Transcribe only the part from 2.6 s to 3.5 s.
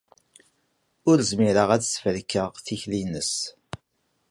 tikli-nnes.